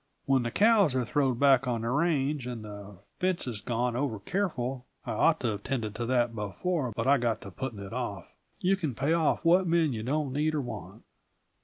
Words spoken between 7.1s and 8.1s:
got to putting it